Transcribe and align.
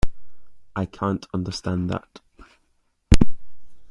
I 0.75 0.87
can't 0.87 1.27
understand 1.31 1.91
that 1.91 2.21